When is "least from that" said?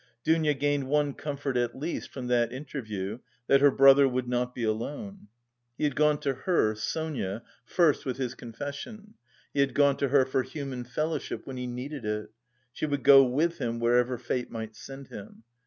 1.77-2.51